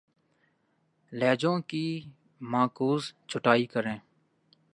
[1.11, 1.85] لہجوں کی
[2.41, 3.97] معکوس چھٹائی کریں